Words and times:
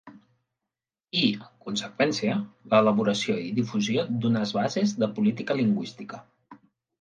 I, 1.23 1.25
en 1.33 1.51
conseqüència, 1.65 2.37
l'elaboració 2.71 3.37
i 3.43 3.51
difusió 3.59 4.07
d'unes 4.25 4.55
bases 4.61 4.95
de 5.05 5.11
política 5.21 5.59
lingüística. 5.61 6.23